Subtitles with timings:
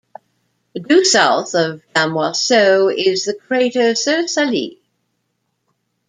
[0.73, 4.79] Due south of Damoiseau is the crater Sirsalis.